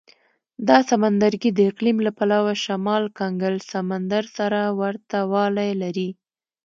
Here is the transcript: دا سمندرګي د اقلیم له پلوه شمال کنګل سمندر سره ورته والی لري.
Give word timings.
دا 0.67 0.77
سمندرګي 0.89 1.51
د 1.53 1.59
اقلیم 1.71 1.97
له 2.05 2.11
پلوه 2.17 2.53
شمال 2.65 3.03
کنګل 3.19 3.55
سمندر 3.71 4.23
سره 4.37 4.59
ورته 4.81 5.17
والی 5.33 5.71
لري. 5.81 6.09